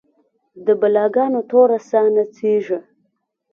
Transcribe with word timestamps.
د 0.65 0.67
بلا 0.81 1.05
ګانو 1.15 1.41
توره 1.49 1.79
ساه 1.89 2.07
نڅیږې 2.15 2.79